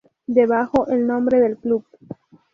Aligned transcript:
Debajo, 0.25 0.87
el 0.87 1.05
nombre 1.05 1.39
del 1.39 1.57
club. 1.57 1.85